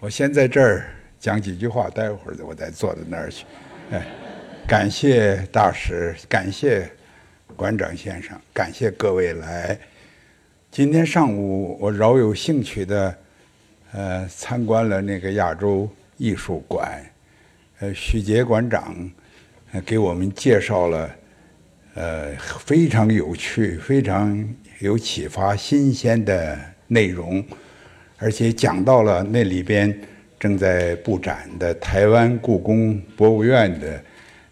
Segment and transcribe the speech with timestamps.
[0.00, 0.84] 我先在这儿
[1.18, 3.44] 讲几句话，待会儿我再坐到那儿去。
[3.90, 4.06] 哎，
[4.64, 6.88] 感谢大使，感谢
[7.56, 9.76] 馆长先生，感谢各位来。
[10.70, 13.18] 今天上午我饶有兴趣的，
[13.90, 17.04] 呃，参观了那个亚洲艺术馆，
[17.80, 19.10] 呃，许杰馆长
[19.84, 21.10] 给我们介绍了，
[21.94, 26.56] 呃，非常有趣、非常有启发、新鲜的
[26.86, 27.44] 内容。
[28.18, 29.96] 而且讲到了那里边
[30.40, 34.02] 正在布展的台湾故宫博物院的，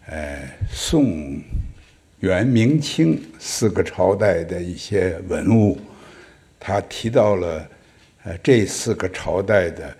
[0.07, 0.39] 呃，
[0.71, 1.37] 宋、
[2.21, 5.77] 元、明清四个朝代的一些文物，
[6.57, 7.69] 他提到了，
[8.23, 9.97] 呃，这四个朝代的，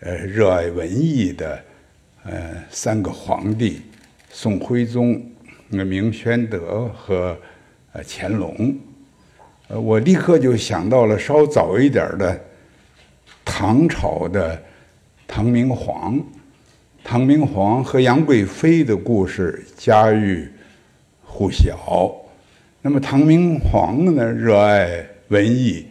[0.00, 1.60] 呃，热爱文艺的，
[2.24, 3.82] 呃，三个皇帝：
[4.30, 5.20] 宋徽宗、
[5.68, 7.36] 那明宣德和
[7.92, 8.76] 呃乾隆。
[9.66, 12.44] 呃，我立刻就想到了稍早一点的。
[13.50, 14.62] 唐朝的
[15.26, 16.22] 唐明皇，
[17.02, 20.46] 唐明皇和杨贵妃的故事家喻
[21.24, 22.14] 户晓。
[22.82, 25.86] 那么唐明皇呢，热爱文艺，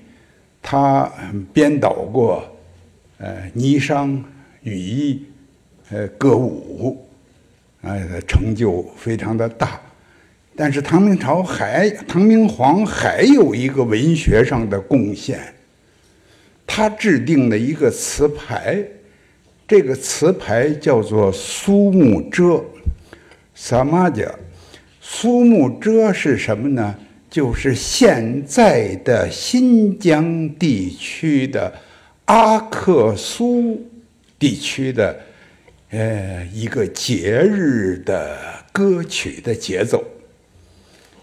[0.62, 1.12] 他
[1.52, 2.48] 编导过
[3.18, 4.24] 呃霓裳
[4.62, 5.26] 羽衣
[5.90, 7.06] 呃歌舞，
[7.82, 9.82] 哎呃成就非常的大。
[10.56, 15.54] 但是唐明朝还唐明皇还有一个文学上的贡献。
[16.78, 18.86] 他制定了一个词牌，
[19.68, 22.64] 这个词牌叫做苏幕遮。
[23.56, 24.32] 什么叫
[25.02, 26.14] 苏幕遮？
[26.14, 26.96] 是什么呢？
[27.32, 31.74] 就是现在的新疆地区的
[32.26, 33.84] 阿克苏
[34.38, 35.20] 地区的，
[35.90, 38.38] 呃，一个节日的
[38.72, 40.04] 歌曲的节奏。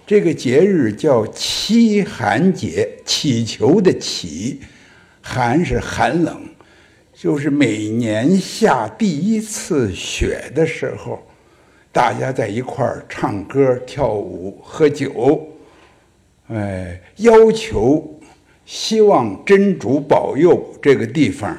[0.04, 4.58] 这个节日叫祈寒节，祈求的祈。
[5.26, 6.38] 寒是寒冷，
[7.14, 11.26] 就是每年下第一次雪的时候，
[11.90, 15.48] 大家在一块儿唱歌、跳舞、喝酒，
[16.48, 18.20] 哎，要求
[18.66, 21.58] 希望真主保佑这个地方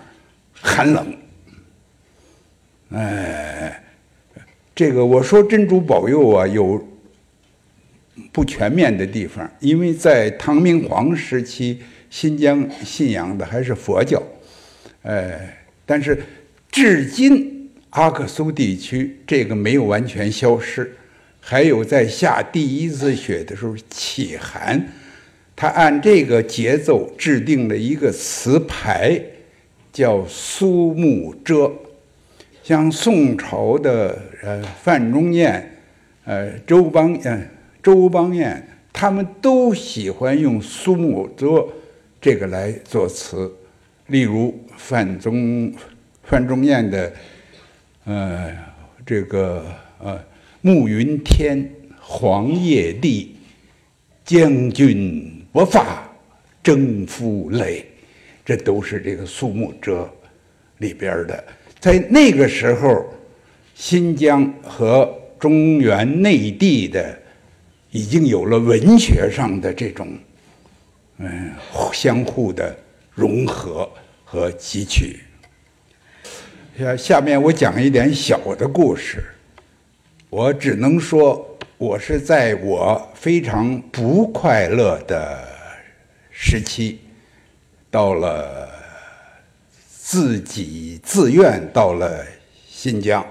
[0.53, 1.17] 寒冷。
[2.91, 3.83] 哎，
[4.75, 6.87] 这个我说真主保佑啊，有
[8.31, 11.81] 不全面的地方，因为在唐明皇时期。
[12.15, 14.23] 新疆信仰的还是佛教，
[15.01, 16.17] 哎，但是
[16.71, 20.95] 至今阿克苏地区这个没有完全消失，
[21.41, 24.81] 还有在下第一次雪的时候起寒，
[25.57, 29.21] 他按这个节奏制定了一个词牌，
[29.91, 31.69] 叫苏幕遮。
[32.63, 35.69] 像宋朝的呃范仲淹、
[36.23, 37.51] 呃周邦彦、
[37.83, 41.67] 周邦彦，他们都喜欢用苏幕遮。
[42.25, 43.53] 这个来作词，
[44.07, 45.71] 例如范仲
[46.23, 47.13] 范仲淹的，
[48.05, 48.51] 呃，
[49.05, 49.63] 这个
[49.99, 50.19] 呃，
[50.61, 51.71] 暮云天，
[52.01, 53.35] 黄叶地，
[54.23, 56.03] 将军不发
[56.63, 57.85] 征夫泪，
[58.43, 60.11] 这都是这个苏幕遮
[60.79, 61.43] 里边的。
[61.79, 63.05] 在那个时候，
[63.75, 67.15] 新疆和中原内地的
[67.91, 70.07] 已经有了文学上的这种。
[71.17, 71.53] 嗯，
[71.93, 72.75] 相互的
[73.13, 73.89] 融合
[74.23, 75.21] 和汲取。
[76.77, 79.23] 下下面我讲一点小的故事。
[80.29, 85.47] 我只能说，我是在我非常不快乐的
[86.29, 86.99] 时期，
[87.89, 88.69] 到了
[89.77, 92.25] 自己自愿到了
[92.67, 93.25] 新疆。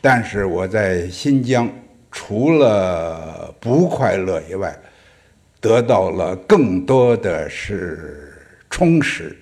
[0.00, 1.70] 但是我在新疆，
[2.10, 4.76] 除了不快乐以外，
[5.64, 8.36] 得到了更多的是
[8.68, 9.34] 充实，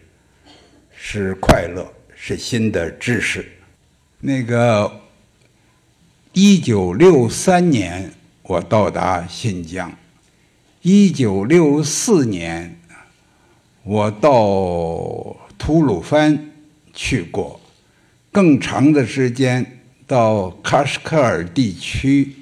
[0.96, 1.84] 是快乐，
[2.14, 3.44] 是新的知识。
[4.20, 5.00] 那个
[6.32, 8.12] 一九六三年
[8.42, 9.92] 我到达新疆，
[10.82, 12.78] 一九六四年
[13.82, 16.52] 我到吐鲁番
[16.94, 17.60] 去过，
[18.30, 22.36] 更长的时间到喀什克尔地区。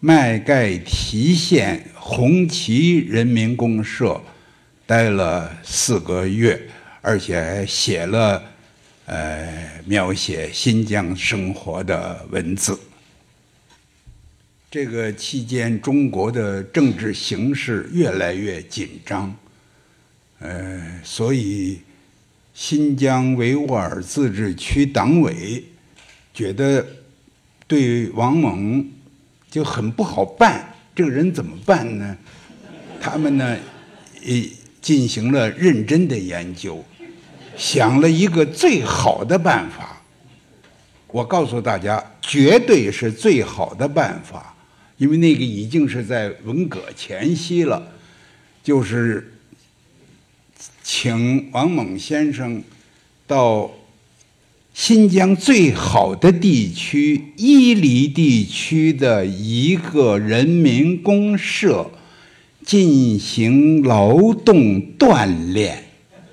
[0.00, 4.18] 麦盖提县红旗人民公社
[4.86, 6.58] 待了四个月，
[7.02, 8.42] 而且还写了
[9.04, 12.80] 呃描写新疆生活的文字。
[14.70, 19.36] 这个期间，中国的政治形势越来越紧张，
[20.38, 21.78] 呃，所以
[22.54, 25.62] 新疆维吾尔自治区党委
[26.32, 26.86] 觉得
[27.66, 28.92] 对王蒙。
[29.50, 32.16] 就很不好办，这个人怎么办呢？
[33.00, 33.56] 他们呢，
[34.26, 34.50] 呃，
[34.82, 36.84] 进行了认真的研究，
[37.56, 40.02] 想了一个最好的办法。
[41.06, 44.52] 我告诉大家，绝对是最好的办法，
[44.96, 47.92] 因为那个已经是在文革前夕了，
[48.64, 49.34] 就是
[50.82, 52.60] 请王蒙先生
[53.24, 53.70] 到
[54.78, 61.90] 新疆最好的地区伊犁地区的一个人民公社
[62.64, 65.82] 进行劳动锻炼，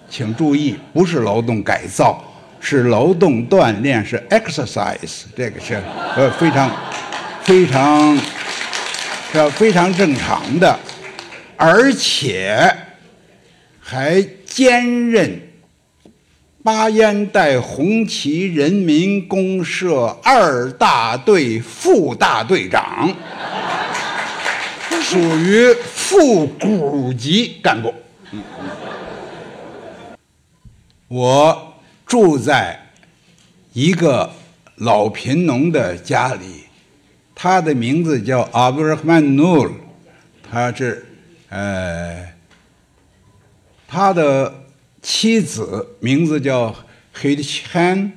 [0.07, 2.23] 请注意，不是劳动改造。
[2.59, 5.81] 是劳动锻炼，是 exercise，这个是
[6.15, 6.71] 呃非常
[7.41, 8.15] 非常
[9.31, 10.79] 是非常正常的，
[11.57, 12.71] 而且
[13.79, 15.41] 还兼任
[16.65, 23.15] 巴彦岱红旗人民公社二大队副大队长，
[24.99, 27.93] 属于副股级干部。
[31.07, 31.71] 我。
[32.07, 32.79] 住在
[33.73, 34.29] 一个
[34.75, 36.65] 老贫农的家里，
[37.33, 39.71] 他的名字叫阿布尔曼努尔，
[40.49, 41.03] 他是
[41.49, 42.27] 呃，
[43.87, 44.53] 他的
[45.05, 46.75] 妻子名字叫
[47.13, 48.11] 黑德罕，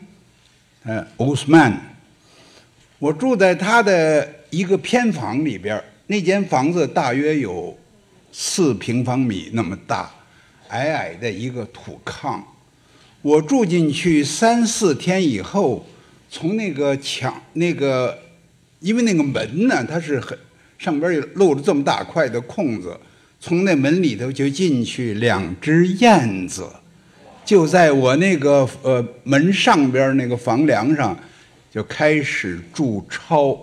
[0.85, 1.99] 呃，奥斯曼。
[2.99, 7.79] 我住在他的一个偏房里边，那间房子大约有
[8.32, 10.11] 四平方米那么大，
[10.69, 12.40] 矮矮的一个土炕。
[13.20, 15.87] 我住进去三四天以后，
[16.31, 18.19] 从那个墙那个，
[18.81, 20.37] 因为那个门呢，它是很
[20.79, 22.99] 上边有露着这么大块的空子，
[23.40, 26.69] 从那门里头就进去两只燕子，
[27.44, 31.17] 就在我那个呃门上边那个房梁上，
[31.70, 33.56] 就开始筑巢，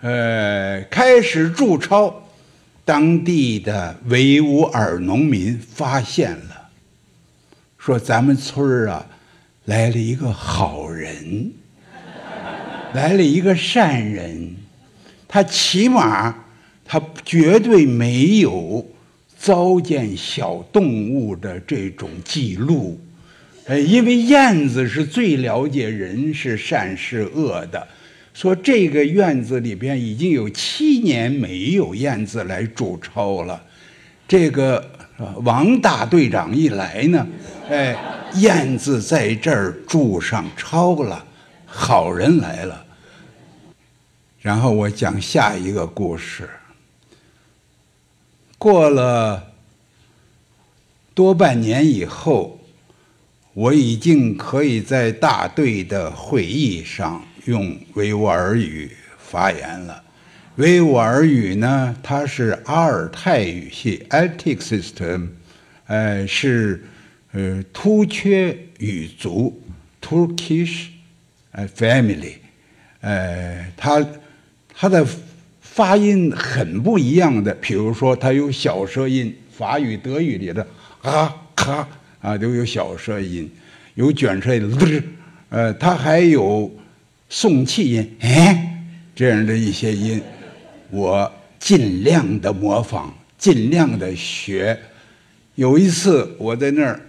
[0.00, 2.28] 呃，开始筑巢，
[2.84, 6.68] 当地的维吾尔农民发现了。
[7.78, 9.06] 说咱们村儿啊，
[9.66, 11.52] 来了一个好人，
[12.92, 14.54] 来了一个善人，
[15.28, 16.34] 他起码
[16.92, 18.84] 他绝对没有
[19.38, 23.00] 糟践小动物的这种记录，
[23.66, 27.86] 呃，因为燕子是最了解人是善是恶的。
[28.34, 33.62] 说这个院子里边已经有七年没有燕子来筑巢了，
[34.26, 34.84] 这个。
[35.44, 37.26] 王大队长一来呢，
[37.68, 37.94] 哎，
[38.36, 41.22] 燕子在这儿筑上巢了，
[41.66, 42.84] 好人来了。
[44.40, 46.48] 然后我讲下一个故事。
[48.60, 49.54] 过了
[51.14, 52.60] 多半年以后，
[53.54, 60.04] 我已经可以在大队的会议上用维吾尔语发言了。
[60.56, 65.28] 维吾尔语呢，它是阿尔泰语系 （Altic System），
[65.86, 66.84] 呃，是
[67.32, 69.62] 呃突厥语族
[70.02, 70.88] （Turkish）
[71.54, 72.34] family，
[73.00, 74.06] 呃，它
[74.74, 75.06] 它的
[75.80, 77.54] 发音很不一样的。
[77.54, 80.66] 比如说，它有小舌音，法语、德语里的
[81.00, 81.88] 啊、卡
[82.20, 83.50] 啊都有小舌音，
[83.94, 85.02] 有卷舌音，
[85.48, 86.70] 呃，它还有
[87.30, 88.84] 送气音，哎，
[89.14, 90.20] 这样的一些音。
[90.90, 94.78] 我尽量的模仿，尽量的学。
[95.54, 97.00] 有一次，我在那儿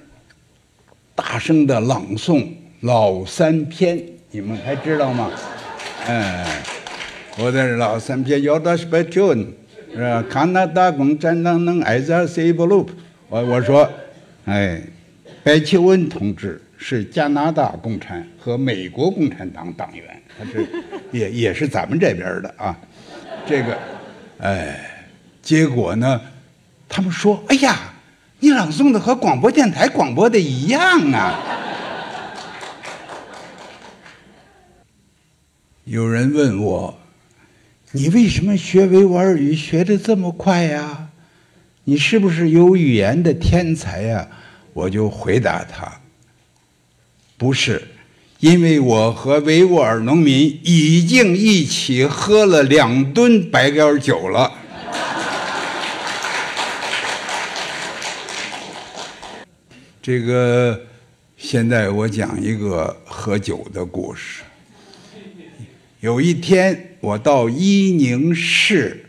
[1.13, 2.37] 大声的朗诵
[2.79, 3.97] 《老三篇》，
[4.31, 5.29] 你们还知道吗？
[6.07, 6.63] 哎，
[7.37, 9.45] 我在老三篇要的是白条，是
[9.97, 10.23] 吧？
[10.29, 12.89] 加拿大共产党能挨着谁不路？
[13.29, 13.89] 我我说，
[14.45, 14.81] 哎，
[15.43, 20.67] 白求恩同志是加拿大共产和美国共产党党员，他是
[21.11, 22.77] 也也是咱们这边的啊。
[23.47, 23.77] 这个，
[24.39, 25.07] 哎，
[25.41, 26.21] 结果呢？
[26.89, 27.93] 他们说：“哎呀，
[28.39, 31.39] 你朗诵的和广播电台广播的一样啊！”
[35.85, 36.99] 有人问我
[37.93, 41.09] ：“你为什么学维吾尔语学的这么快呀？
[41.83, 44.27] 你是不是有语言的天才呀？”
[44.73, 45.99] 我就回答他
[47.37, 47.81] ：“不是。”
[48.39, 54.51] 因为我和维吾尔农民已经一起喝了两吨白干酒了。
[60.01, 60.81] 这个，
[61.37, 64.41] 现在我讲一个喝酒的故事。
[66.01, 69.05] 有一天，我到伊宁市，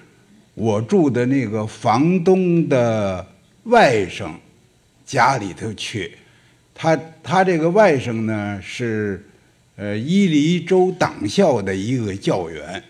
[0.52, 3.26] 我住的那个房东的
[3.62, 4.30] 外甥
[5.06, 6.12] 家里头去。
[6.75, 9.25] 他他这个外甥呢是，
[9.76, 12.84] 呃伊犁州党校的一个教员，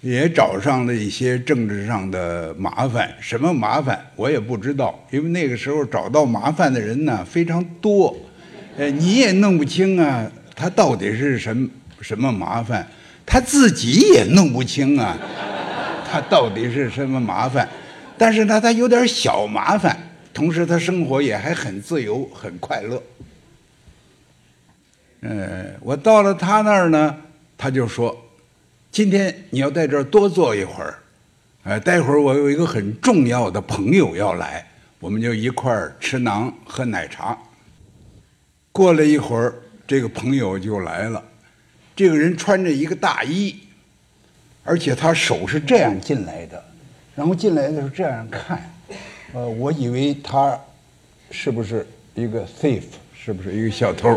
[0.00, 3.14] 也找上了一些政治上的麻烦。
[3.20, 8.16] 什么麻烦我也不知道，因为那个时候找到麻烦的人呢非常多。
[8.76, 11.68] 呃，你也弄不清啊，他到底是什么
[12.00, 12.84] 什么麻烦，
[13.28, 15.16] 他自己也弄不清啊，
[16.10, 17.68] 他到底是什么麻烦。
[18.16, 19.96] 但是呢，他有点小麻烦，
[20.32, 23.02] 同时他生活也还很自由，很快乐。
[25.20, 27.14] 呃，我到了他那儿呢，
[27.56, 28.16] 他就说
[28.90, 30.98] ：“今天你要在这儿多坐一会儿，
[31.64, 34.66] 呃，待会儿我有一个很重要的朋友要来，
[34.98, 37.36] 我们就一块儿吃馕喝奶茶。”
[38.72, 39.54] 过了一会儿，
[39.86, 41.22] 这个朋友就来了，
[41.98, 43.56] 这个人穿着一个大衣，
[44.62, 46.64] 而且他手是这样进来的，
[47.16, 48.72] 然后进来的时候这样看，
[49.32, 50.56] 呃，我以为他
[51.32, 54.16] 是不是一个 thief，是不是一个小偷？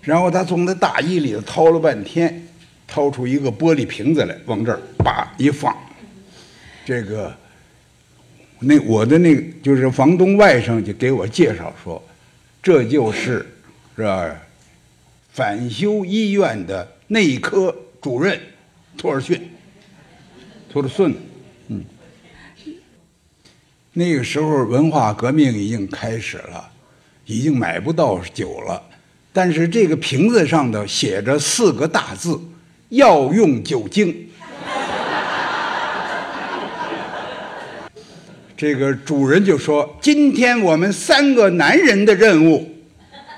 [0.00, 2.48] 然后他从他大衣里头掏了半天，
[2.88, 5.72] 掏出一个玻璃瓶子来，往这儿叭一放。
[6.84, 7.32] 这个，
[8.58, 12.02] 那我的那个就是房东外甥就给我介绍说，
[12.60, 13.46] 这就是
[13.94, 14.36] 是吧？
[15.38, 18.36] 返修医院的内科主任
[18.96, 19.40] 托尔逊，
[20.68, 21.14] 托尔逊，
[21.68, 21.84] 嗯。
[23.92, 26.68] 那个时候文化革命已经开始了，
[27.24, 28.82] 已经买不到酒了。
[29.32, 32.36] 但是这个瓶子上头写着四个大字
[32.90, 34.12] ：“药用酒精。”
[38.56, 42.68] 这个主人就说：“今天我们三个男人的任务，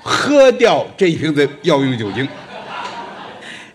[0.01, 2.27] 喝掉这一瓶子药用酒精。”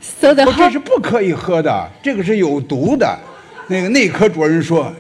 [0.01, 3.19] 说的这是不可以喝的，这个是有毒的。
[3.69, 4.93] 那个内科主任说：“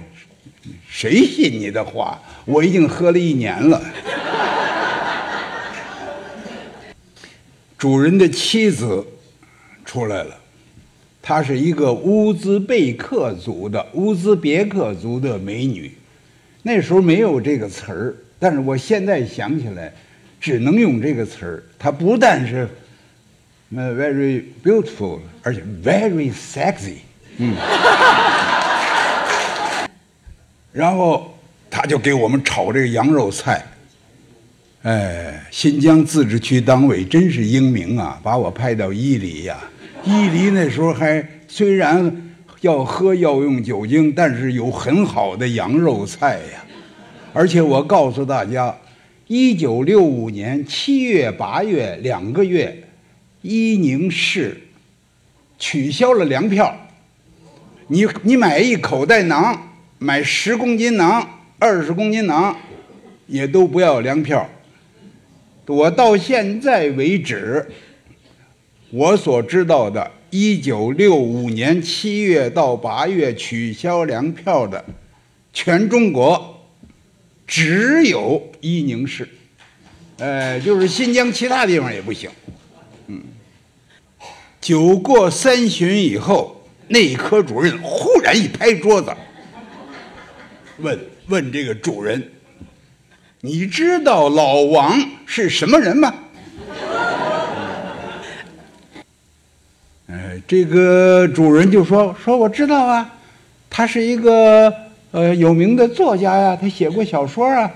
[0.88, 2.20] 谁信你的话？
[2.44, 3.80] 我已经喝了一年了。”
[7.76, 9.04] 主人的妻子
[9.84, 10.36] 出来了，
[11.20, 15.92] 她是一个乌兹贝克族的乌兹别克族的美女。
[16.62, 19.92] 那时候没有这个词儿，但是我现在想起来，
[20.46, 21.60] 只能用这个词儿。
[21.76, 22.68] 它不但是
[23.74, 26.98] 呃 very beautiful，而且 very sexy。
[27.38, 27.56] 嗯。
[30.72, 31.36] 然后
[31.68, 33.60] 他就给我们炒这个羊肉菜。
[34.82, 39.58] 哎，新疆自治区党委真是英明啊，把我派到伊犁呀。
[40.04, 46.64] 伊犁那时候还虽然要喝药用酒精，但是有很好的羊肉菜呀。
[47.32, 48.72] 而且我告诉大家，
[49.28, 52.84] 一九六五年七月、八月两个月，
[53.42, 54.56] 伊宁市
[55.58, 56.88] 取消了粮票。
[57.88, 59.58] 你你买一口袋馕，
[59.98, 61.26] 买十公斤馕、
[61.58, 62.54] 二十公斤馕，
[63.26, 64.48] 也都不要粮票。
[65.66, 67.68] 我到现在为止，
[68.90, 74.84] 我所知道的，一九六五年七月到八月取消粮票的，
[75.52, 76.55] 全中国
[77.46, 79.28] 只有伊宁市，
[80.18, 82.28] 呃，就是新疆其他地方也不行。
[83.06, 83.22] 嗯，
[84.60, 89.14] 酒过三巡以后，内科主任忽然一拍桌子，
[90.78, 90.98] 问
[91.28, 92.32] 问这个主人。
[93.42, 96.12] 你知道老王是什么人吗？
[100.08, 103.18] 呃，这个主人就说说我知道啊，
[103.70, 104.72] 他是一个
[105.16, 107.70] 呃有名的作家呀，他写过小说啊。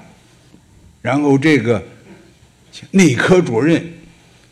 [1.01, 1.83] 然后这个
[2.91, 3.83] 内科主任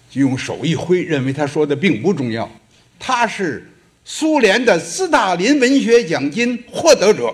[0.08, 2.50] 就用手一挥，认为他说的并不重要。
[2.98, 3.70] 他是
[4.06, 7.30] 苏联的斯大林文学奖金获得者。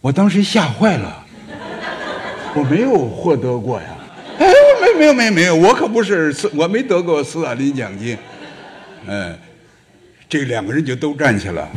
[0.00, 1.24] 我当时吓坏了，
[2.56, 3.86] 我没有获得过呀！
[4.40, 4.46] 哎，
[4.82, 8.18] 没没有没有没有，我可不是斯，我没得过斯大林奖金。
[9.06, 9.38] 嗯，
[10.34, 11.68] 这两个人就都站起来，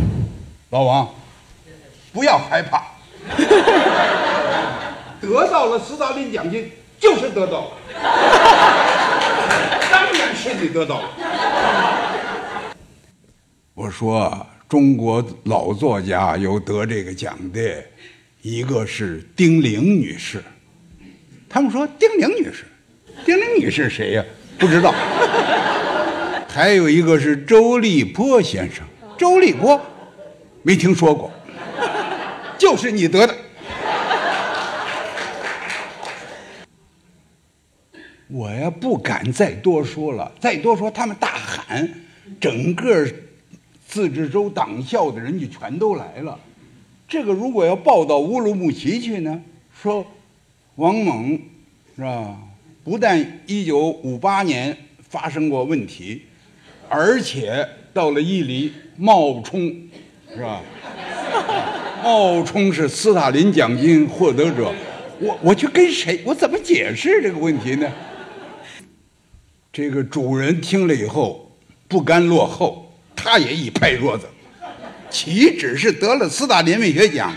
[0.71, 1.07] 老王，
[2.11, 2.87] 不要害怕，
[5.21, 6.67] 得到了斯大林奖金
[6.99, 7.71] 就是得到了，
[9.91, 11.09] 当然是你得到了。
[13.75, 17.61] 我说，中国老作家有得这个奖的。
[18.41, 20.43] 一个是丁玲女士，
[21.47, 22.65] 他们说丁玲女士，
[23.23, 24.25] 丁玲女士谁呀？
[24.57, 24.91] 不知道。
[26.57, 28.83] 还有一个是周立波先生，
[29.15, 29.79] 周立波
[30.63, 31.31] 没听说过，
[32.57, 33.35] 就是你得的。
[38.27, 41.87] 我呀不敢再多说了，再多说他们大喊，
[42.41, 43.07] 整个
[43.87, 46.39] 自治州党校的人就全都来了。
[47.07, 49.39] 这个如果要报到乌鲁木齐去呢？
[49.79, 50.03] 说
[50.77, 51.39] 王猛
[51.95, 52.35] 是吧？
[52.83, 54.75] 不但一九五八年
[55.07, 56.23] 发生过问题，
[56.89, 59.61] 而且到了伊犁冒充
[60.33, 60.61] 是吧？
[62.03, 64.71] 冒充是斯大林奖金获得者，
[65.19, 66.21] 我我去跟谁？
[66.23, 67.91] 我怎么解释这个问题呢？
[69.73, 71.51] 这个主人听了以后
[71.87, 74.27] 不甘落后，他也一拍桌子，
[75.09, 77.33] 岂止是得了斯大林文学奖，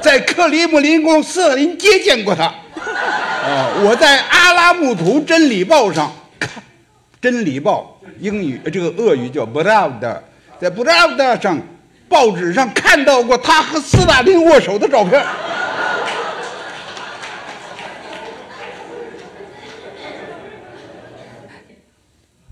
[0.00, 2.44] 在克里姆林宫，斯大林接见过他。
[2.44, 6.62] 啊，我在阿拉木图真理报上看，
[7.20, 10.20] 真理报英语这个俄语叫 Brava，
[10.60, 11.60] 在 Brava 上
[12.08, 15.24] 报纸上看到过他和斯大林握手的照片。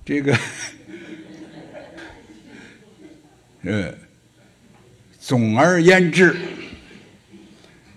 [0.04, 0.36] 这个，
[3.64, 3.94] 呃，
[5.20, 6.34] 总而言之，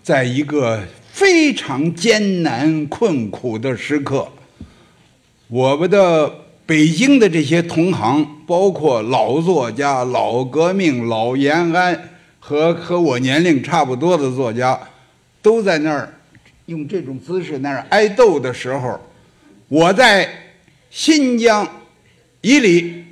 [0.03, 4.31] 在一个非常艰难困苦的时刻，
[5.47, 14.79] 我们的北京的这些同行，包括老作家、老革命、老延安和和我年龄差不多的作家，
[15.41, 16.12] 都在那儿
[16.65, 19.00] 用这种姿势那儿挨斗的时候，
[19.67, 20.27] 我在
[20.89, 21.67] 新疆。
[22.41, 23.03] 伊犁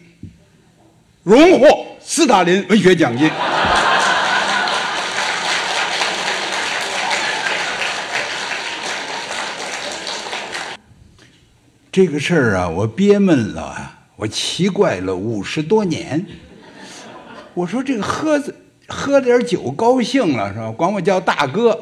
[1.23, 3.27] 荣获斯大林文学奖金。
[11.93, 16.25] 这个事儿啊，我憋闷了，我奇怪了五十多年。
[17.53, 18.41] 我说这个喝
[18.87, 20.71] 喝点酒高兴了是吧？
[20.71, 21.79] 管我叫大哥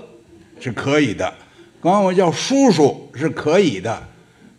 [0.60, 1.34] 是可以的，
[1.80, 4.06] 管我叫叔叔是可以的，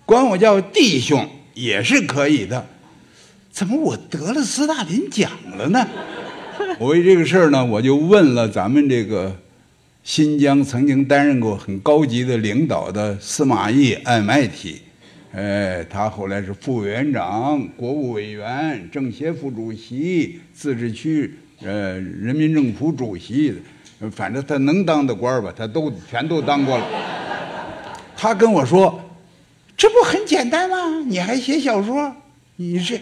[0.06, 2.66] 管我叫弟兄也是可以的。
[3.50, 5.86] 怎么我得了斯大林奖了呢？
[6.78, 9.36] 我为这个事儿呢，我就问了咱们这个
[10.02, 14.76] 新疆曾经担任过很高级的领导的司马懿 MIT，
[15.34, 23.54] 哎，他后来是副委员长、国务委员、政协副主席、自治区呃人民政府主席，
[24.10, 26.86] 反正他能当的官吧，他都全都当过了。
[28.14, 29.00] 他跟我说
[29.74, 31.02] ：“这不很简单吗？
[31.06, 32.14] 你还写小说？
[32.56, 33.00] 你是？”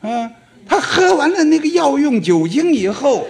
[0.00, 0.30] 啊，
[0.64, 3.26] 他喝完了那个药用酒精以后，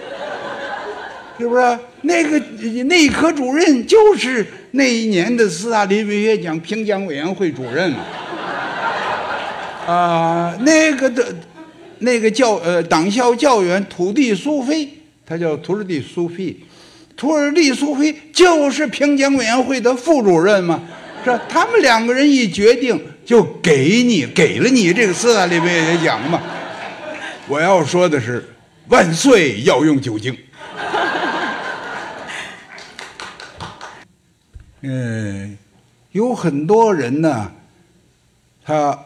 [1.39, 2.39] 是不是那个
[2.83, 8.05] 内科主任就是那一年的斯大林文学奖评奖委员会主任嘛？
[9.85, 11.35] 啊，那个的，
[11.99, 14.87] 那个教呃党校教员土地苏菲，
[15.25, 16.55] 他叫图尔蒂苏菲，
[17.17, 20.81] 图尔蒂苏菲就是评奖委员会的副主任嘛？
[21.25, 26.41] 是他们两个人一决定，就给你给了你这个斯大林文学奖嘛？
[27.47, 28.45] 我要说的是，
[28.89, 30.37] 万岁要用酒精。
[34.81, 35.57] 嗯，
[36.11, 37.49] 有很多人呢，
[38.65, 38.97] 他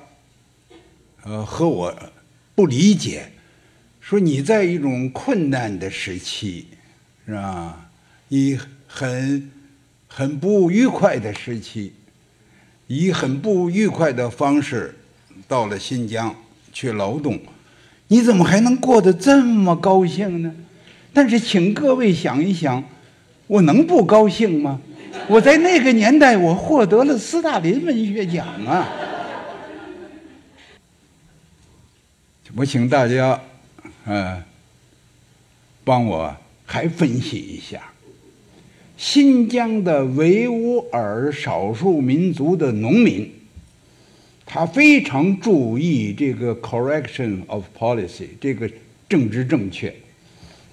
[1.30, 1.94] 呃和我
[2.56, 3.30] 不理解，
[4.00, 6.68] 说你在一种困难的时期，
[7.26, 7.90] 是吧？
[8.30, 9.52] 以很
[10.08, 11.92] 很不愉快的时期，
[12.88, 14.96] 以很不愉快的方式
[15.50, 16.34] 到了新疆
[16.72, 17.38] 去劳动。
[18.08, 20.56] 你怎么还能过得这么高兴呢？
[21.14, 22.82] 但是，请各位想一想，
[23.48, 24.80] 我能不高兴吗？
[25.28, 28.88] 我在那个年代，我获得了斯大林文学奖啊！
[32.58, 33.40] 我请大家，
[34.06, 34.44] 呃，
[35.84, 37.94] 帮我还分析一下
[38.98, 43.32] 新疆的维吾尔少数民族的农民。
[44.44, 48.68] 他非常注意这个 correction of policy，这个
[49.08, 49.94] 政治正确。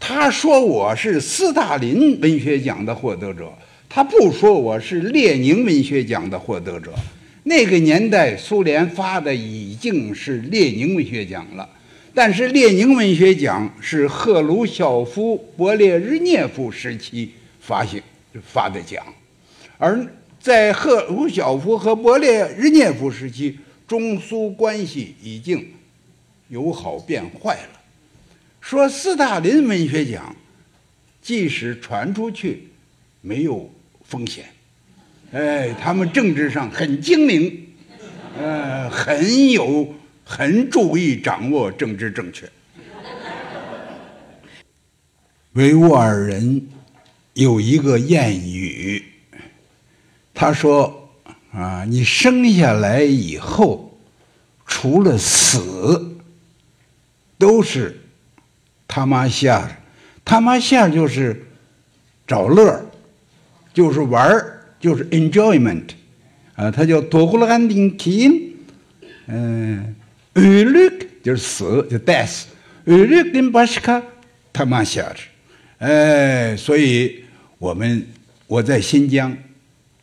[0.01, 3.53] 他说我是斯大林文学奖的获得者，
[3.91, 6.95] 他不说我是列宁文学奖的获得者。
[7.43, 11.69] 那个年代，苏联发的已经是列宁文学奖了，
[12.15, 18.01] 但是列宁文学奖是赫鲁晓夫、勃列日涅夫时期发行
[18.43, 19.05] 发的奖，
[19.77, 20.07] 而
[20.41, 23.59] 在赫鲁晓夫和勃列日涅夫时期。
[23.87, 25.63] 中苏关系已经
[26.49, 27.81] 由好变坏了。
[28.59, 30.35] 说斯大林文学奖，
[31.21, 32.71] 即使传出去，
[33.21, 33.71] 没有
[34.03, 34.47] 风险。
[35.33, 37.67] 哎，他们政治上很精明，
[38.41, 42.49] 呃，很有，很注意掌握政治正确。
[45.53, 46.67] 维吾尔人
[47.35, 49.05] 有一个谚语，
[50.33, 51.01] 他说。
[51.57, 53.97] 啊，你生下来以后，
[54.67, 56.17] 除了死，
[57.39, 57.97] 都是
[58.89, 59.79] 他妈下，
[60.25, 61.47] 他妈下就是
[62.27, 62.85] 找乐
[63.73, 65.91] 就是玩儿，就是 enjoyment，
[66.57, 68.57] 啊，他叫多呼兰丁提，
[69.27, 69.95] 嗯，
[70.35, 72.45] 厄律就是死，就 death，
[72.85, 74.03] 厄律丁巴西卡
[74.53, 75.21] 他妈下着，
[75.79, 77.25] 哎，所以
[77.59, 78.07] 我们
[78.47, 79.37] 我在新疆，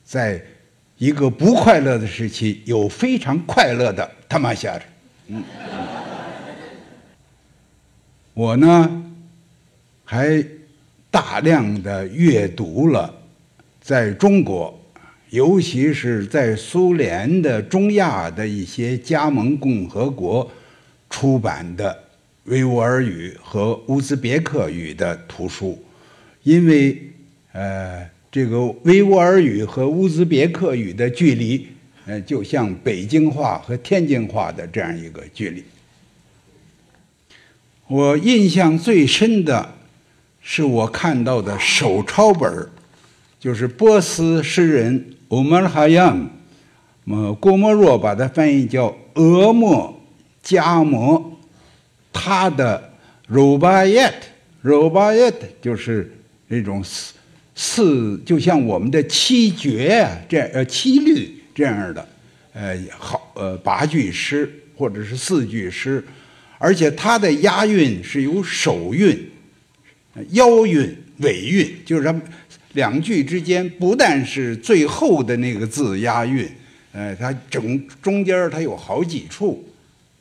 [0.03, 0.43] 在。
[0.97, 4.85] 一个不快乐的时期，有非常快乐的他妈下着。
[5.29, 5.43] 嗯，
[8.35, 9.03] 我呢
[10.05, 10.45] 还
[11.09, 13.11] 大量的阅读了
[13.81, 14.79] 在中国，
[15.31, 20.49] 尤其是在苏联的中亚的一些加盟共和国
[21.09, 22.03] 出版的
[22.45, 25.83] 维吾尔语和乌兹别克语的图书，
[26.43, 27.11] 因为
[27.51, 28.09] 呃。
[28.33, 31.67] 这个维吾尔语和乌兹别克语的距离，
[32.05, 35.61] 呃，就像北京话和天津话的这样一个距离。
[37.87, 39.73] 我印象最深的
[40.41, 42.69] 是我看到的手抄本
[43.37, 46.29] 就是波斯诗人欧麦尔哈扬，
[47.05, 49.97] 呃，郭沫若把它翻译叫俄莫
[50.43, 51.39] 加摩，
[52.11, 52.91] 他的
[53.29, 56.13] robayet，robayet 就是
[56.49, 56.83] 那种。
[56.83, 57.13] 四
[57.55, 62.05] 四就像我们的七绝啊，这呃七律这样的，
[62.53, 66.03] 呃好呃八句诗或者是四句诗，
[66.57, 69.31] 而且它的押韵是有首韵、
[70.31, 72.21] 腰韵、尾韵，就是什么
[72.73, 76.49] 两句之间不但是最后的那个字押韵，
[76.91, 79.63] 呃，它整中间它有好几处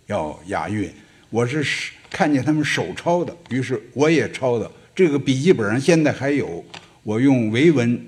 [0.07, 0.91] 要押韵。
[1.31, 1.65] 我是
[2.11, 4.71] 看见他们手抄的，于是我也抄的。
[4.95, 6.65] 这个笔记本上现在还有。
[7.03, 7.99] 我用维文，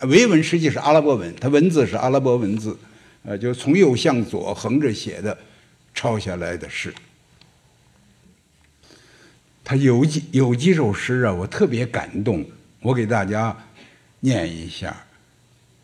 [0.00, 2.76] 维文实际是阿拉伯文，它文字是阿拉伯文字，
[3.22, 5.38] 呃，就从右向左横着写的，
[5.94, 6.92] 抄下来的诗。
[9.62, 12.44] 他有几有几首诗啊，我特别感动，
[12.80, 13.56] 我给大家
[14.24, 15.04] 念一下。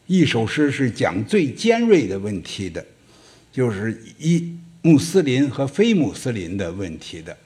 [0.07, 2.85] 一首诗是讲最尖锐的问题的，
[3.53, 7.37] 就是一穆斯林和非穆斯林的问题的，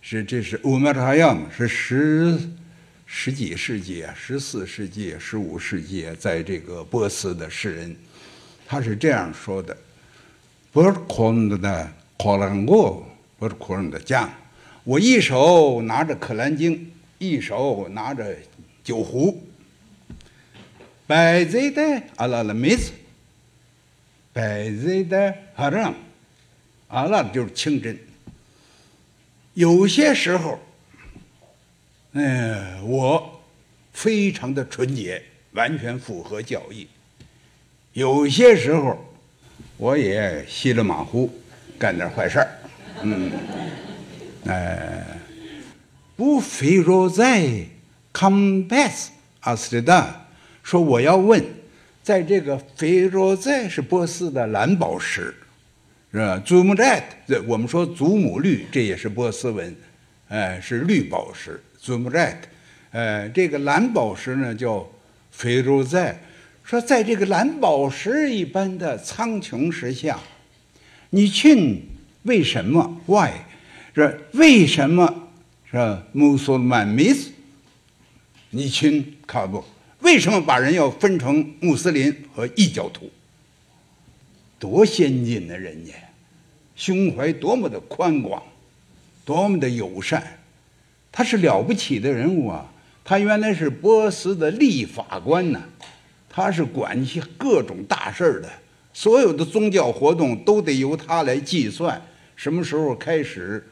[0.00, 2.38] 是这是乌麦塔扬，是十。
[3.12, 7.96] 十几世纪啊，十四世纪、十五世纪，在这个波斯的诗人，
[8.68, 9.76] 他是这样说的
[10.70, 13.04] ：“不是空的可兰果，
[13.36, 14.32] 不是空的讲，
[14.84, 16.76] 我一手拿着《可兰经》，
[17.18, 18.32] 一手拿着
[18.84, 19.42] 酒壶，
[21.10, 22.92] 摆在的阿拉的妹子，
[24.32, 25.92] 摆在的哈让，
[26.86, 27.98] 阿拉就是清真。
[29.54, 30.56] 有些时候。”
[32.14, 33.42] 嗯，我
[33.92, 35.20] 非常的纯洁，
[35.50, 36.86] 完全符合教义。
[37.92, 38.96] 有些时候，
[39.78, 41.28] 我也稀里马虎
[41.76, 42.48] 干点坏事儿。
[43.02, 43.32] 嗯，
[44.46, 45.04] 哎，
[46.16, 47.66] 不非若在
[48.12, 49.08] come back
[49.40, 50.26] 阿斯特丹
[50.70, 51.44] 说我要问，
[52.00, 55.34] 在这个非洲在是波斯的蓝宝石，
[56.12, 56.40] 是吧？
[56.46, 59.74] 祖母寨，这我们说祖母绿，这也是波斯文，
[60.28, 61.60] 哎，是绿宝石。
[61.76, 62.40] 祖母寨，
[62.92, 64.88] 呃，这个蓝宝石呢叫
[65.32, 66.22] 非洲在，
[66.62, 70.20] 说在这个蓝宝石一般的苍穹石下，
[71.10, 71.82] 你去
[72.22, 73.32] 为什么？Why？
[73.92, 75.30] 是为什么？
[75.68, 77.32] 是穆斯曼米斯？
[78.50, 79.64] 你去卡布，
[80.00, 83.10] 为什么把人要分成穆斯林和异教徒？
[84.58, 85.92] 多先进的人家，
[86.74, 88.42] 胸怀多么的宽广，
[89.24, 90.38] 多么的友善。
[91.12, 92.72] 他是了不起的人物啊！
[93.02, 95.60] 他原来是波斯的立法官呢，
[96.28, 98.48] 他是管些各种大事儿的，
[98.92, 102.00] 所有的宗教活动都得由他来计算，
[102.36, 103.66] 什么时候开始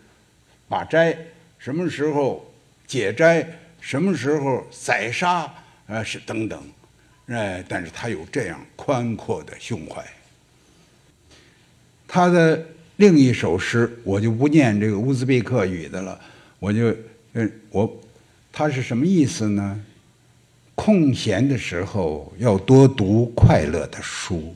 [0.69, 1.17] 把斋，
[1.59, 2.53] 什么时候
[2.87, 3.47] 解斋，
[3.81, 5.55] 什么时候宰杀，
[5.89, 6.63] 呃，是等等，
[7.27, 10.03] 哎，但是他有这样宽阔的胸怀。
[12.07, 12.65] 他的
[12.97, 16.21] 另一首诗，我就不念这个乌兹别克语的了，
[16.61, 16.95] 我就。
[17.35, 18.01] 嗯，我，
[18.51, 19.85] 他是什么意思呢？
[20.75, 24.55] 空闲的时候要多读快乐的书，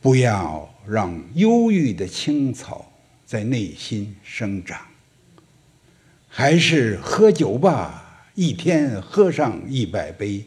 [0.00, 2.92] 不要让忧郁的青草
[3.24, 4.78] 在内心生长。
[6.28, 10.44] 还是喝酒吧，一天喝上一百杯，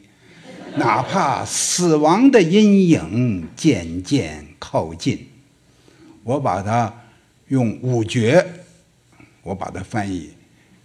[0.77, 5.27] 哪怕死亡的阴影渐渐靠近。
[6.23, 6.93] 我把它
[7.49, 8.45] 用五绝，
[9.41, 10.31] 我把它翻译。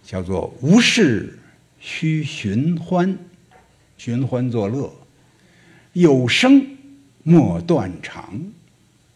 [0.03, 1.37] 叫做无事
[1.79, 3.15] 须寻欢，
[3.95, 4.91] 寻欢作乐；
[5.93, 6.65] 有生
[7.21, 8.51] 莫断肠，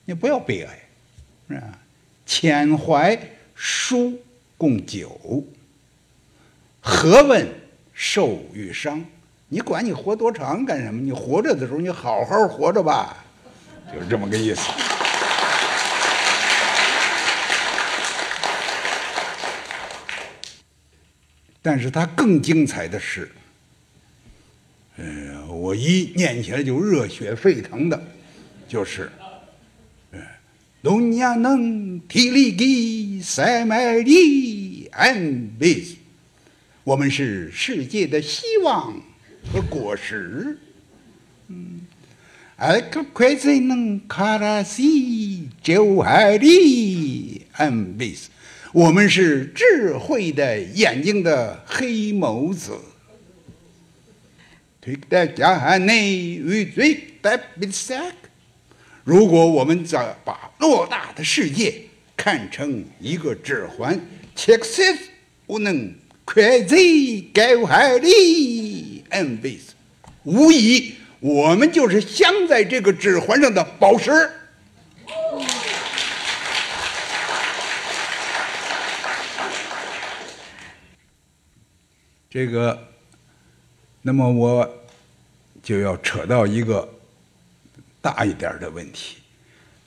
[0.06, 0.80] 你不要悲哀，
[1.48, 1.80] 是吧？
[2.28, 3.20] 浅怀
[3.56, 4.22] 书
[4.56, 5.44] 共酒，
[6.80, 7.48] 何问
[8.06, 9.02] 受与伤？
[9.48, 11.00] 你管你活多长干什么？
[11.00, 13.16] 你活着的时候，你好好活着吧，
[13.94, 14.62] 就是这么个意思。
[21.62, 23.32] 但是他更精彩的是，
[24.98, 28.04] 呃，我一念起来就热血沸腾的，
[28.68, 29.10] 就是
[30.82, 35.96] 龙亚能提里吉塞麦里安贝斯，
[36.84, 39.02] 我们是世界的希望
[39.52, 40.58] 和果实。
[41.48, 41.80] 嗯，
[42.58, 48.30] 艾克奎兹能卡拉西九海里安贝斯，
[48.74, 52.78] 我们是智慧的眼睛的黑眸子。
[59.06, 61.84] 如果我们在把偌大的世界
[62.18, 63.98] 看成一个指环，
[64.36, 64.82] 其实
[65.46, 65.94] 不能
[66.26, 66.76] 快走
[67.34, 69.60] 高海里 n b
[70.24, 74.12] 无疑，我们就是镶在这个指环上的宝石。
[82.30, 82.88] 这个，
[84.02, 84.70] 那么我
[85.62, 86.90] 就要扯到一个。
[88.02, 89.16] 大一点的问题，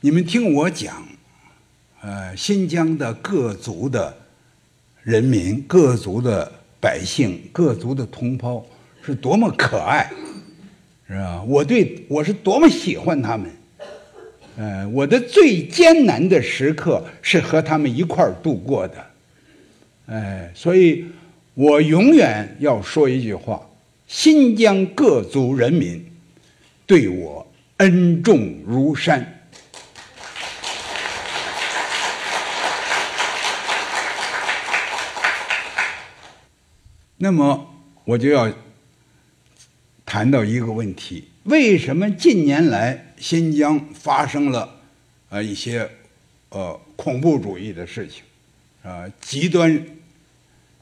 [0.01, 1.07] 你们听我讲，
[2.01, 4.17] 呃，新疆的各族的
[5.07, 8.67] 人民、各族的百姓、各族的同胞
[9.01, 10.11] 是多么可爱，
[11.07, 11.41] 是吧？
[11.47, 13.49] 我对我是多么喜欢他们，
[14.57, 19.07] 呃，我的最艰难的时刻是和他们一块儿度过的，
[20.07, 21.05] 哎，所以
[21.55, 23.65] 我永远要说一句话：
[24.09, 26.05] 新疆各族人民
[26.85, 27.47] 对我。
[27.77, 29.36] 恩重如山。
[37.19, 37.75] 那么，
[38.05, 38.53] 我就要
[40.05, 44.81] 谈到一个问题：为什么近年来新疆发生了
[45.31, 45.89] 呃一些
[46.51, 48.23] 呃恐怖主义的事情，
[48.83, 49.75] 啊极端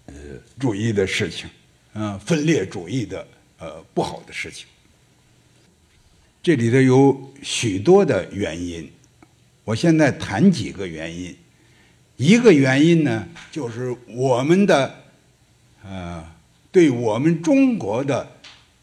[0.06, 0.14] 呃
[0.58, 1.48] 主义的事情，
[1.92, 3.26] 啊分裂主义的
[3.58, 4.66] 呃不好的事情？
[6.42, 8.90] 这里头有许多的原因，
[9.64, 11.34] 我现在谈几个原因。
[12.16, 15.03] 一个原因呢，就是我们的，
[15.84, 16.24] 呃，
[16.72, 18.26] 对我们中国的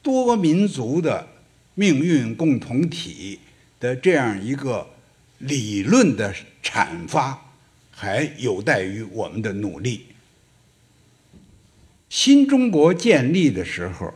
[0.02, 1.28] 多民族的
[1.76, 3.40] 命运共同体
[3.80, 4.88] 的这样一个
[5.40, 6.34] 理论的
[6.64, 7.54] 阐发，
[7.90, 10.06] 还有待于我们的努力。
[12.10, 14.14] 新中国建立的时候，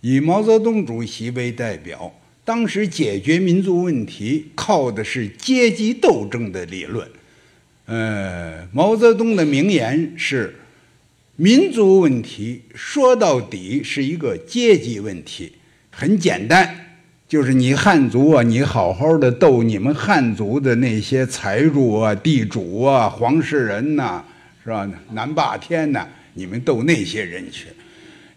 [0.00, 2.14] 以毛泽东主席为代表。
[2.44, 7.10] 当时解决民族问题靠的是阶级斗争的理论。
[7.86, 10.54] 呃，毛泽东的名言是
[11.36, 15.52] ：“民族问题说到底是一个阶级问题。”
[15.98, 16.68] 很简单，
[17.26, 24.22] 就是你汉族啊，你好好的斗你们汉族的那些财主啊、地主啊、黄世仁呐，
[24.62, 24.86] 是吧？
[25.12, 27.68] 南霸天呐，你们斗那些人去。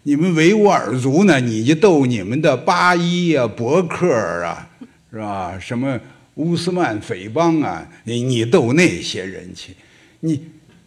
[0.04, 1.38] 你们维吾尔族呢？
[1.38, 4.10] 你就斗你们的巴依啊、博克
[4.42, 4.66] 啊，
[5.10, 5.58] 是吧？
[5.60, 6.00] 什么
[6.36, 7.86] 乌斯曼匪帮啊？
[8.04, 9.74] 你你斗那些人去。
[10.20, 10.40] 你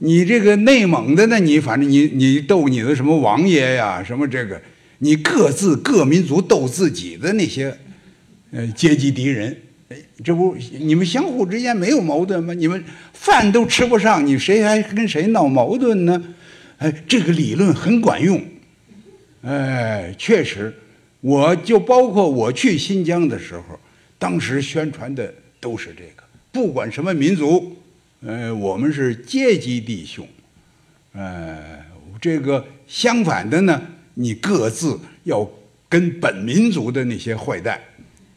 [0.05, 1.39] 你这个内蒙的呢？
[1.39, 4.03] 你反正你你斗你的什么王爷呀？
[4.03, 4.61] 什么这个？
[4.97, 7.73] 你各自各民族斗自己的那些
[8.51, 9.57] 呃阶级敌人。
[10.21, 12.53] 这不你们相互之间没有矛盾吗？
[12.53, 16.21] 你们饭都吃不上，你谁还跟谁闹矛盾呢？
[16.79, 18.43] 哎，这个理论很管用。
[19.43, 20.73] 哎，确实，
[21.21, 23.79] 我就包括我去新疆的时候，
[24.19, 27.77] 当时宣传的都是这个，不管什么民族，
[28.25, 30.27] 呃，我们是阶级弟兄，
[31.11, 31.83] 呃，
[32.21, 33.81] 这个相反的呢，
[34.13, 35.45] 你各自要
[35.89, 37.79] 跟本民族的那些坏蛋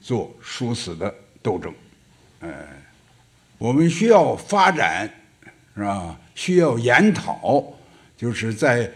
[0.01, 1.73] 做殊死的斗争，
[2.41, 2.51] 呃，
[3.59, 5.09] 我们需要发展，
[5.77, 6.19] 是吧？
[6.35, 7.65] 需要研讨，
[8.17, 8.91] 就是在。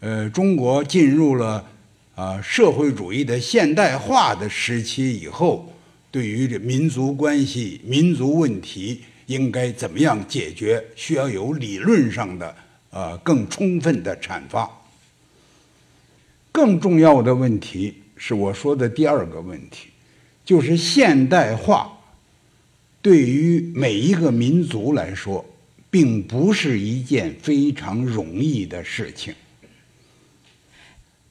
[0.00, 1.68] 呃，中国进入了
[2.14, 5.72] 啊社会主义的现代化的时期以后，
[6.12, 12.56] 对于这民族关系、民族问题应该怎么样解决，需要有理论上的
[12.90, 14.68] 呃更充分的阐发。
[16.50, 19.90] 更重要的问题是我说的第二个问题，
[20.44, 21.92] 就是现代化
[23.00, 25.44] 对于每一个民族来说，
[25.90, 29.34] 并不是一件非常容易的事情。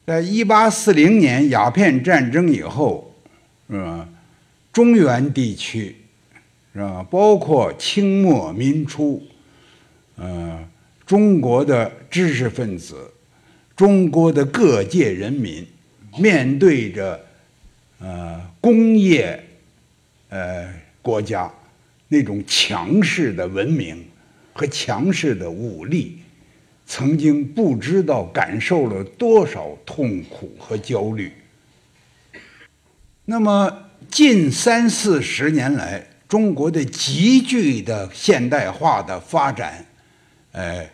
[0.06, 3.14] 在一八四零年鸦片战争以后，
[3.68, 4.08] 呃？
[4.72, 5.96] 中原地区，
[6.78, 7.02] 是吧？
[7.10, 9.20] 包括清末民初，
[10.16, 10.64] 呃，
[11.08, 12.96] 中国的知识分子，
[13.76, 15.66] 中国的各界人民，
[16.20, 17.20] 面对着
[17.98, 19.44] 呃工业
[20.30, 21.52] 呃国家
[22.10, 24.06] 那种强势的文明
[24.54, 26.20] 和强势的武力。
[26.86, 31.32] 曾经不知道感受了多少痛苦和焦虑。
[33.26, 39.86] 那么，近三四十年来，中国的急剧的现代化的发展，
[40.52, 40.90] 呃，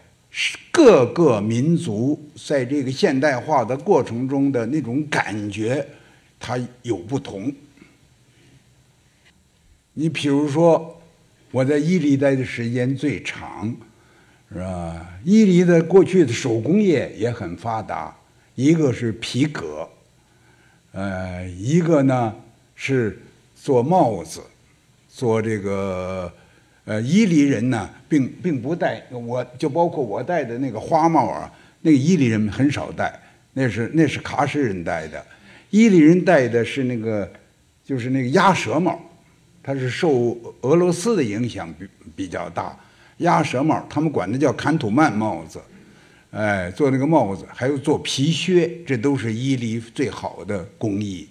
[0.72, 5.86] 各个民族在这个现代化的过程中的那种感觉，
[6.40, 7.52] 它有不同。
[9.94, 11.02] 你比如说，
[11.52, 13.76] 我在伊犁待的时间最长，
[14.52, 15.08] 是吧？
[15.24, 18.16] 伊犁的过去的手工业也很发达，
[18.56, 19.88] 一个是皮革，
[20.92, 22.36] 呃，一个呢
[22.76, 23.20] 是
[23.56, 24.42] 做帽子，
[25.16, 26.34] 做这个，
[26.86, 33.14] 呃，伊犁人呢，并并不戴，我就包括我戴的那个花帽啊，那个伊犁人很少戴，
[33.54, 35.24] 那是那是喀什人戴的，
[35.70, 37.32] 伊犁人戴的是那个，
[37.86, 39.00] 就是那个鸭舌帽。
[39.62, 42.76] 它是受俄罗斯的影响比比较大，
[43.20, 45.62] 鸭舌帽，他们管它叫坎土曼帽子，
[46.32, 51.30] 哎，做那个帽子，还有做皮靴，这都是伊犁最好的工艺。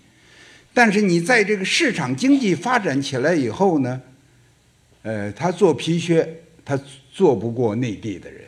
[0.75, 4.01] 但是你在这个市场经济发展起来以后呢，
[5.03, 6.29] 呃，他做皮靴，
[6.65, 6.79] 他
[7.13, 8.41] 做不过内地的人，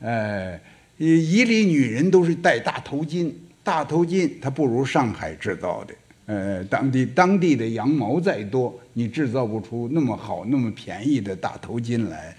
[0.00, 0.60] 哎，
[0.96, 5.94] 伊犁女人都是戴大头巾，大头巾它不如上海制造的。
[6.26, 12.36] 呃，当地当地的羊毛再多，你制造不出那么好、那么便宜的大头巾来。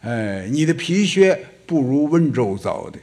[0.00, 2.98] 呃，你的皮靴不如温州造的，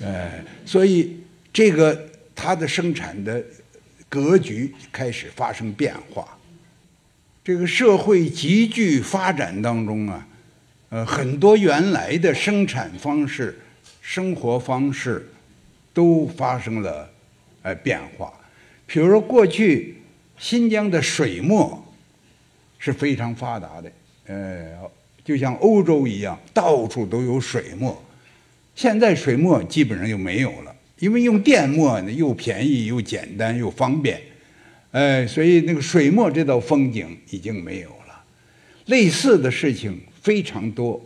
[0.00, 1.16] 呃，所以
[1.52, 3.44] 这个它的生产的
[4.14, 6.38] 格局开始发生变化。
[7.42, 10.24] 这个社会急剧发展当中啊，
[10.90, 13.58] 呃，很多原来的生产方式、
[14.00, 15.28] 生活方式
[15.92, 17.10] 都发生了
[17.62, 18.32] 呃变化。
[18.86, 19.96] 比如说，过去
[20.38, 21.84] 新疆的水墨
[22.78, 23.92] 是非常发达的，
[24.26, 24.90] 呃，
[25.24, 28.00] 就像欧洲一样，到处都有水墨。
[28.74, 34.20] 现在水墨基本上就没有了，因为用电墨呢又便宜又简单又方便，
[34.90, 38.24] 呃，所以那个水墨这道风景已经没有了。
[38.86, 41.00] 类似的事情非常多，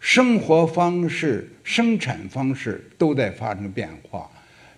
[0.00, 4.30] 生活方式、生产方式都在发生变化，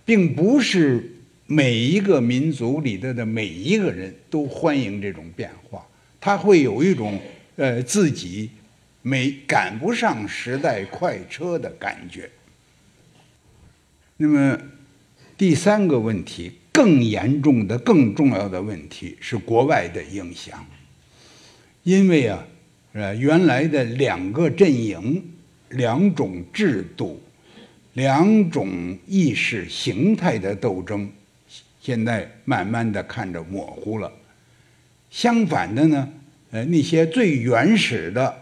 [0.05, 1.15] 并不是。
[1.47, 5.85] 每一个民族里头的每一个人都欢迎这种变化，
[6.17, 7.19] 他会有一种
[7.57, 8.49] 呃自己
[9.01, 12.29] 没赶不上时代快车的感觉。
[14.21, 14.55] 那么
[15.35, 20.63] 第三个问题，更严重的、更重要的问题是国外的影响，
[21.81, 22.45] 因为啊，
[22.93, 25.27] 呃，原来的两个阵营、
[25.69, 27.19] 两种制度、
[27.93, 31.09] 两种意识形态的斗争。
[31.81, 34.11] 现在慢慢的看着模糊了，
[35.09, 36.07] 相反的呢，
[36.51, 38.37] 呃，那些最原始的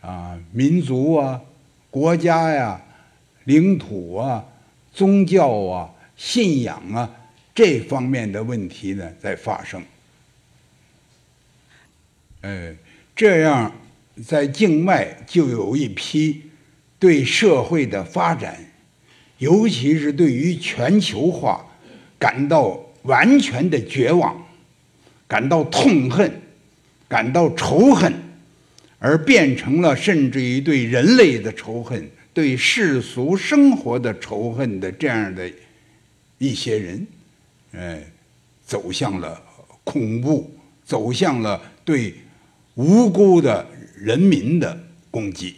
[0.00, 1.40] 啊民族啊、
[1.88, 2.82] 国家呀、
[3.44, 4.44] 领土啊、
[4.94, 7.10] 宗教啊、信仰啊
[7.54, 9.82] 这方面的问题呢在发生。
[12.40, 12.74] 呃，
[13.14, 13.70] 这样
[14.24, 16.42] 在境外就有一批
[16.98, 18.56] 对社会的发展，
[19.38, 21.66] 尤其是对于全球化。
[22.16, 24.46] 感到完全的绝望，
[25.28, 26.40] 感到痛恨，
[27.06, 28.10] 感到仇恨，
[28.98, 35.50] 而变成了甚至于对人类的仇恨、对世俗生活的仇恨的这样的
[36.38, 37.06] 一些人，
[37.72, 37.98] 呃，
[38.66, 39.40] 走向了
[39.84, 40.52] 恐怖，
[40.84, 42.12] 走向了对
[42.74, 43.64] 无辜的
[43.96, 44.78] 人民的
[45.10, 45.54] 攻击。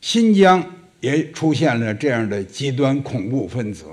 [0.00, 0.64] 新疆
[1.00, 3.84] 也出现了这样的极端恐怖分子。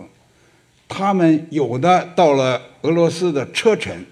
[0.87, 4.05] 他们有的到了俄罗斯的车臣，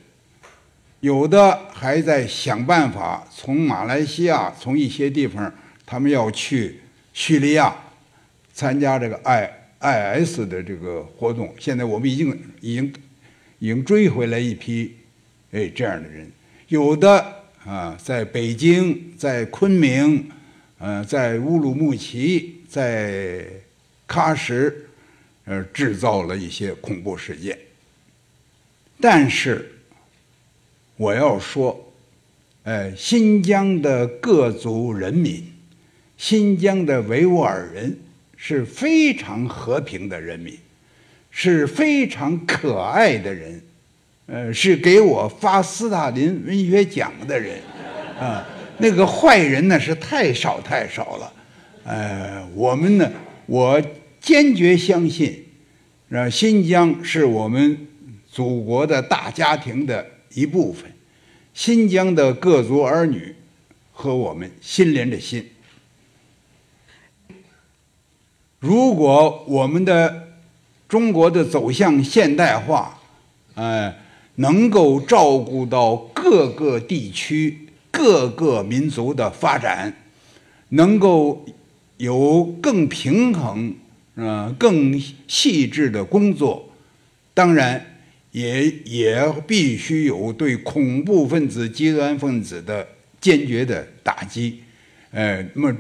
[0.99, 5.54] 有的还在想办法从马来西亚、从一些地方，
[5.86, 6.82] 他们要去
[7.15, 7.73] 叙利亚
[8.54, 9.49] 参加这个 I
[9.80, 11.56] I S 的这个活动。
[11.58, 12.93] 现在我们已经已经
[13.60, 14.97] 已经追回来一批，
[15.51, 16.30] 哎，这样的人，
[16.67, 20.30] 有的啊，在北京、在昆明、
[20.78, 23.45] 呃，在乌鲁木齐、在
[24.08, 24.71] 喀什。
[25.48, 27.56] 呃，制造了一些恐怖事件。
[29.00, 29.73] 但是，
[30.98, 31.94] 我要说，
[32.63, 35.46] 呃，新疆的各族人民，
[36.18, 37.98] 新疆的维吾尔人
[38.38, 40.58] 是非常和平的人民，
[41.32, 43.62] 是非常可爱的人，
[44.28, 47.60] 呃，是给我发斯大林文学奖的人，
[48.20, 48.46] 啊，
[48.78, 51.34] 那个坏人呢是太少太少了，
[51.84, 53.12] 呃，我们呢，
[53.46, 53.82] 我。
[54.26, 55.46] 坚决相信，
[56.10, 57.78] 啊，新疆是我们
[58.28, 60.04] 祖国的大家庭的
[60.34, 60.92] 一部分，
[61.54, 63.36] 新疆的各族儿女
[63.92, 65.48] 和我们心连着心。
[68.66, 70.28] 如果我们的
[70.90, 73.00] 中国的走向现代化，
[73.54, 73.96] 哎，
[74.38, 79.96] 能够照顾到各个地区、各个民族的发展，
[80.70, 81.46] 能够
[81.98, 83.76] 有更平衡、
[84.16, 86.68] 呃更细致的工作。
[87.36, 88.00] 当然，
[88.32, 92.88] 也也必须有对恐怖分子、极端分子的
[93.22, 94.63] 坚决的打击。
[95.12, 95.78] 呃，那么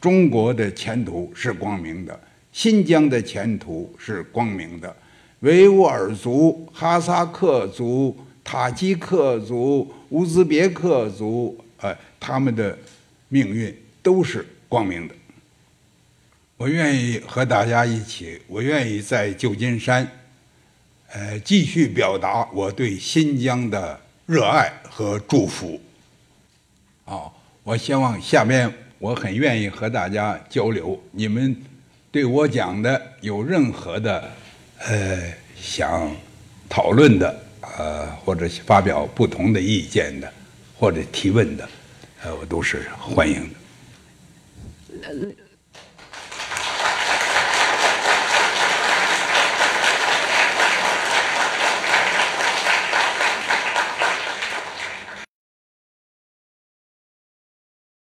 [0.00, 2.18] 中国的前途是光明的，
[2.52, 4.94] 新疆的前途是光明的。
[5.40, 12.76] 维吾尔族、哈萨克族、塔吉克族、乌兹别克族，呃，他们的
[13.28, 15.14] 命运都是光明的。
[16.56, 20.06] 我愿意和大家一起，我愿意在旧金山，
[21.08, 25.80] 呃，继续表达我对新疆的热爱和祝福。
[27.06, 28.70] 好，我希望下面
[29.00, 31.56] 我很愿意和大家交流，你们
[32.12, 34.30] 对我讲的有任何的。
[34.82, 36.10] 呃，想
[36.66, 37.38] 讨论的，
[37.76, 40.32] 呃，或者发表不同的意见的，
[40.78, 41.68] 或者提问的，
[42.22, 43.54] 呃，我都是欢迎的。